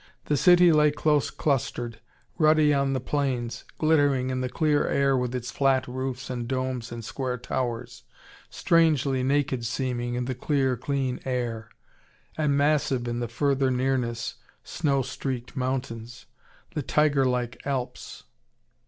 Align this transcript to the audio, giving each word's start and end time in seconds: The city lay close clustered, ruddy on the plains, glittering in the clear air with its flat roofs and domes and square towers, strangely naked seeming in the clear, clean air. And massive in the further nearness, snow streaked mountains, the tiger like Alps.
The 0.25 0.35
city 0.35 0.71
lay 0.71 0.89
close 0.89 1.29
clustered, 1.29 1.99
ruddy 2.39 2.73
on 2.73 2.93
the 2.93 2.99
plains, 2.99 3.65
glittering 3.77 4.31
in 4.31 4.41
the 4.41 4.49
clear 4.49 4.87
air 4.87 5.15
with 5.15 5.35
its 5.35 5.51
flat 5.51 5.87
roofs 5.87 6.27
and 6.31 6.47
domes 6.47 6.91
and 6.91 7.05
square 7.05 7.37
towers, 7.37 8.01
strangely 8.49 9.21
naked 9.21 9.63
seeming 9.63 10.15
in 10.15 10.25
the 10.25 10.33
clear, 10.33 10.75
clean 10.75 11.19
air. 11.23 11.69
And 12.35 12.57
massive 12.57 13.07
in 13.07 13.19
the 13.19 13.27
further 13.27 13.69
nearness, 13.69 14.37
snow 14.63 15.03
streaked 15.03 15.55
mountains, 15.55 16.25
the 16.73 16.81
tiger 16.81 17.23
like 17.23 17.61
Alps. 17.63 18.23